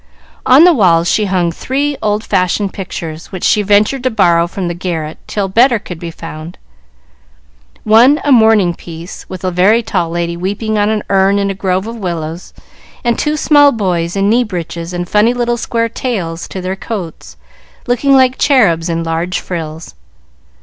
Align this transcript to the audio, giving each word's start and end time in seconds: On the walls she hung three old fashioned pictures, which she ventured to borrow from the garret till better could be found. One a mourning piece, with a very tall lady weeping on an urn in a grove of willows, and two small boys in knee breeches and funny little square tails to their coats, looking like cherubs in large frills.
On 0.47 0.63
the 0.63 0.73
walls 0.73 1.07
she 1.07 1.25
hung 1.25 1.51
three 1.51 1.95
old 2.01 2.23
fashioned 2.23 2.73
pictures, 2.73 3.31
which 3.31 3.43
she 3.43 3.61
ventured 3.61 4.01
to 4.01 4.09
borrow 4.09 4.47
from 4.47 4.67
the 4.67 4.73
garret 4.73 5.19
till 5.27 5.47
better 5.47 5.77
could 5.77 5.99
be 5.99 6.09
found. 6.09 6.57
One 7.83 8.19
a 8.23 8.31
mourning 8.31 8.73
piece, 8.73 9.29
with 9.29 9.43
a 9.43 9.51
very 9.51 9.83
tall 9.83 10.09
lady 10.09 10.35
weeping 10.35 10.75
on 10.79 10.89
an 10.89 11.03
urn 11.11 11.37
in 11.37 11.51
a 11.51 11.53
grove 11.53 11.85
of 11.85 11.97
willows, 11.97 12.51
and 13.03 13.19
two 13.19 13.37
small 13.37 13.71
boys 13.71 14.15
in 14.15 14.27
knee 14.27 14.43
breeches 14.43 14.91
and 14.91 15.07
funny 15.07 15.35
little 15.35 15.55
square 15.57 15.87
tails 15.87 16.47
to 16.47 16.61
their 16.61 16.75
coats, 16.75 17.37
looking 17.85 18.13
like 18.15 18.39
cherubs 18.39 18.89
in 18.89 19.03
large 19.03 19.39
frills. 19.39 19.93